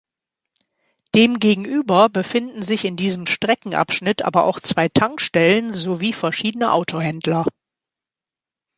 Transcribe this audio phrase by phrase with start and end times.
[1.13, 7.45] Demgegenüber befinden sich in diesem Streckenabschnitt aber auch zwei Tankstellen sowie verschiedene Autohändler.